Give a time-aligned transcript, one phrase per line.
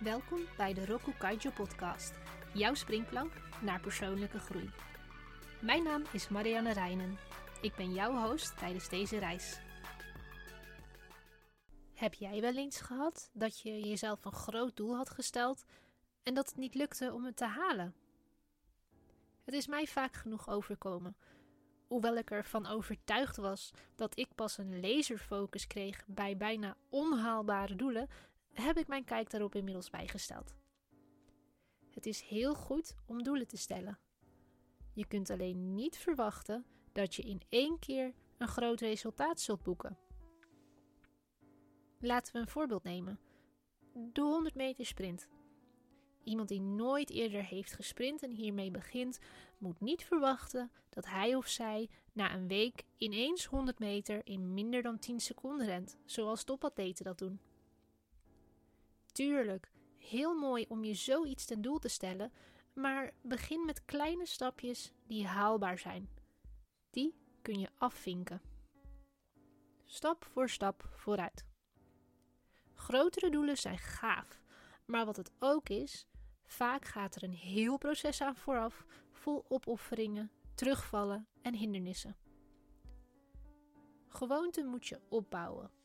[0.00, 2.12] Welkom bij de Roku Kaijo podcast,
[2.54, 4.70] jouw springplank naar persoonlijke groei.
[5.60, 7.18] Mijn naam is Marianne Reinen.
[7.60, 9.60] Ik ben jouw host tijdens deze reis.
[11.94, 15.64] Heb jij wel eens gehad dat je jezelf een groot doel had gesteld
[16.22, 17.94] en dat het niet lukte om het te halen?
[19.44, 21.16] Het is mij vaak genoeg overkomen.
[21.86, 28.08] Hoewel ik ervan overtuigd was dat ik pas een laserfocus kreeg bij bijna onhaalbare doelen,
[28.52, 30.54] heb ik mijn kijk daarop inmiddels bijgesteld.
[31.90, 33.98] Het is heel goed om doelen te stellen.
[34.92, 39.98] Je kunt alleen niet verwachten dat je in één keer een groot resultaat zult boeken.
[41.98, 43.20] Laten we een voorbeeld nemen.
[43.92, 45.28] De 100 meter sprint.
[46.24, 49.18] Iemand die nooit eerder heeft gesprint en hiermee begint,
[49.58, 54.82] moet niet verwachten dat hij of zij na een week ineens 100 meter in minder
[54.82, 57.40] dan 10 seconden rent, zoals topatleten dat doen.
[59.20, 62.32] Tuurlijk, heel mooi om je zoiets ten doel te stellen,
[62.72, 66.08] maar begin met kleine stapjes die haalbaar zijn.
[66.90, 68.42] Die kun je afvinken.
[69.84, 71.44] Stap voor stap vooruit.
[72.74, 74.42] Grotere doelen zijn gaaf,
[74.84, 76.06] maar wat het ook is,
[76.44, 82.16] vaak gaat er een heel proces aan vooraf, vol opofferingen, terugvallen en hindernissen.
[84.08, 85.79] Gewoonte moet je opbouwen.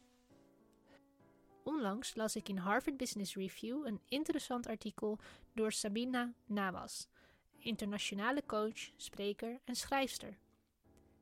[1.66, 5.20] Onlangs las ik in Harvard Business Review een interessant artikel
[5.54, 7.08] door Sabina Nawas,
[7.58, 10.38] internationale coach, spreker en schrijfster.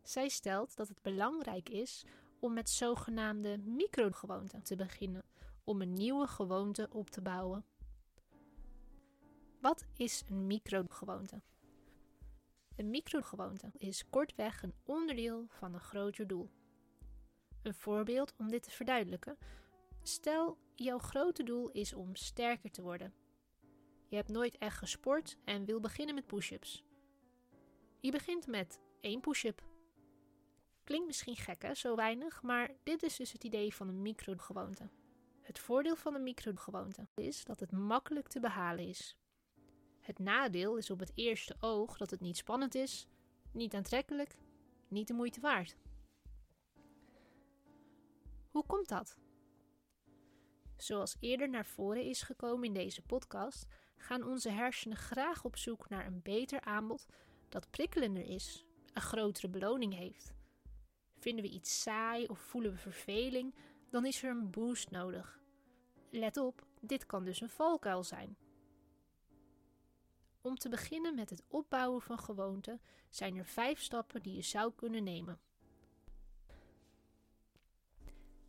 [0.01, 2.05] Zij stelt dat het belangrijk is
[2.39, 5.23] om met zogenaamde microgewoonten te beginnen
[5.63, 7.65] om een nieuwe gewoonte op te bouwen.
[9.59, 11.41] Wat is een microgewoonte?
[12.75, 16.49] Een microgewoonte is kortweg een onderdeel van een groter doel.
[17.61, 19.37] Een voorbeeld om dit te verduidelijken
[20.03, 23.13] Stel, jouw grote doel is om sterker te worden.
[24.07, 26.83] Je hebt nooit echt gesport en wil beginnen met push-ups.
[27.99, 29.63] Je begint met één push-up.
[30.83, 34.89] Klinkt misschien gek hè, zo weinig, maar dit is dus het idee van een microgewoonte.
[35.41, 39.17] Het voordeel van een microgewoonte is dat het makkelijk te behalen is.
[39.99, 43.07] Het nadeel is op het eerste oog dat het niet spannend is,
[43.51, 44.37] niet aantrekkelijk,
[44.87, 45.77] niet de moeite waard.
[48.51, 49.17] Hoe komt dat?
[50.83, 53.65] Zoals eerder naar voren is gekomen in deze podcast,
[53.97, 57.05] gaan onze hersenen graag op zoek naar een beter aanbod
[57.49, 60.33] dat prikkelender is, een grotere beloning heeft.
[61.17, 63.55] Vinden we iets saai of voelen we verveling,
[63.89, 65.39] dan is er een boost nodig.
[66.09, 68.37] Let op, dit kan dus een valkuil zijn.
[70.41, 74.73] Om te beginnen met het opbouwen van gewoonten zijn er vijf stappen die je zou
[74.75, 75.39] kunnen nemen.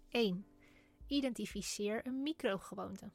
[0.09, 0.54] 1.
[1.07, 3.11] Identificeer een microgewoonte.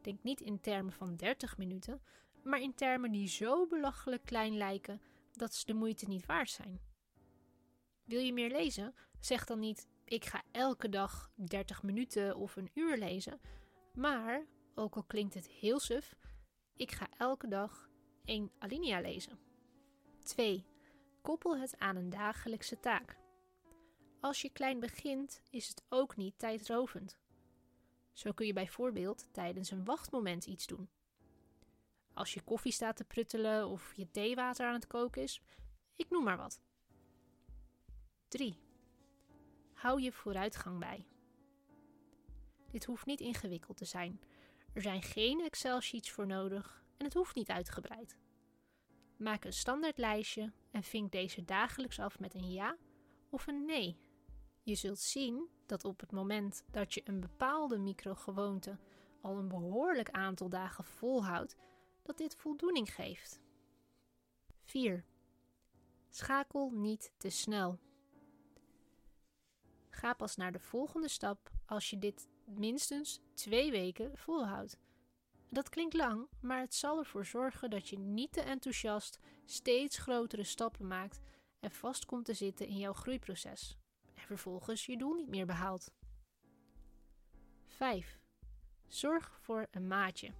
[0.00, 2.02] Denk niet in termen van 30 minuten,
[2.42, 5.00] maar in termen die zo belachelijk klein lijken
[5.32, 6.80] dat ze de moeite niet waard zijn.
[8.04, 8.94] Wil je meer lezen?
[9.20, 13.40] Zeg dan niet: ik ga elke dag 30 minuten of een uur lezen,
[13.94, 16.16] maar, ook al klinkt het heel suf,
[16.76, 17.88] ik ga elke dag
[18.24, 19.38] één alinea lezen.
[20.22, 20.66] 2.
[21.22, 23.16] Koppel het aan een dagelijkse taak.
[24.20, 27.18] Als je klein begint, is het ook niet tijdrovend.
[28.12, 30.88] Zo kun je bijvoorbeeld tijdens een wachtmoment iets doen.
[32.14, 35.42] Als je koffie staat te pruttelen of je theewater aan het koken is,
[35.96, 36.60] ik noem maar wat.
[38.28, 38.58] 3.
[39.72, 41.06] Hou je vooruitgang bij.
[42.70, 44.20] Dit hoeft niet ingewikkeld te zijn.
[44.72, 48.16] Er zijn geen Excel-sheets voor nodig en het hoeft niet uitgebreid.
[49.16, 52.76] Maak een standaard lijstje en vink deze dagelijks af met een ja
[53.30, 54.06] of een nee
[54.68, 58.78] je zult zien dat op het moment dat je een bepaalde microgewoonte
[59.20, 61.56] al een behoorlijk aantal dagen volhoudt,
[62.02, 63.40] dat dit voldoening geeft.
[64.64, 65.04] 4.
[66.08, 67.78] Schakel niet te snel.
[69.90, 74.78] Ga pas naar de volgende stap als je dit minstens twee weken volhoudt.
[75.50, 80.44] Dat klinkt lang, maar het zal ervoor zorgen dat je niet te enthousiast steeds grotere
[80.44, 81.20] stappen maakt
[81.60, 83.78] en vast komt te zitten in jouw groeiproces
[84.28, 85.92] vervolgens je doel niet meer behaalt.
[87.66, 88.20] 5.
[88.86, 90.32] Zorg voor een maatje.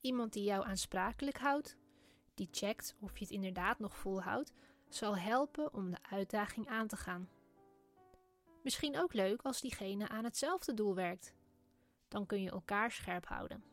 [0.00, 1.76] Iemand die jou aansprakelijk houdt,
[2.34, 4.52] die checkt of je het inderdaad nog volhoudt,
[4.88, 7.28] zal helpen om de uitdaging aan te gaan.
[8.62, 11.34] Misschien ook leuk als diegene aan hetzelfde doel werkt.
[12.08, 13.64] Dan kun je elkaar scherp houden.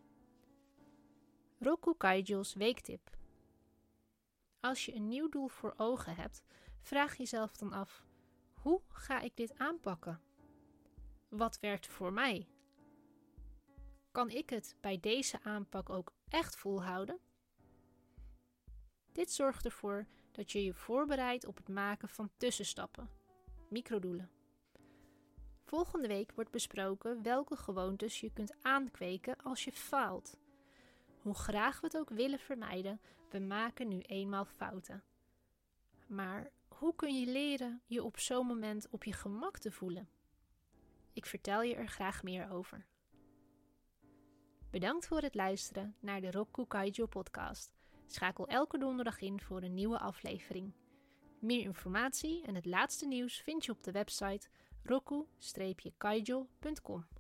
[1.60, 3.18] Roku Kaijo's weektip.
[4.60, 6.44] Als je een nieuw doel voor ogen hebt,
[6.82, 8.04] vraag jezelf dan af:
[8.62, 10.22] hoe ga ik dit aanpakken?
[11.30, 12.48] Wat werkt voor mij?
[14.12, 17.20] Kan ik het bij deze aanpak ook echt volhouden?
[19.12, 23.10] Dit zorgt ervoor dat je je voorbereidt op het maken van tussenstappen,
[23.70, 24.32] microdoelen.
[25.64, 30.38] Volgende week wordt besproken welke gewoontes je kunt aankweken als je faalt.
[31.22, 35.04] Hoe graag we het ook willen vermijden, we maken nu eenmaal fouten.
[36.08, 40.10] Maar hoe kun je leren je op zo'n moment op je gemak te voelen?
[41.14, 42.86] Ik vertel je er graag meer over.
[44.70, 47.74] Bedankt voor het luisteren naar de Roku Kaijo podcast.
[48.06, 50.74] Schakel elke donderdag in voor een nieuwe aflevering.
[51.40, 54.48] Meer informatie en het laatste nieuws vind je op de website
[54.84, 57.19] roku-kaijo.com.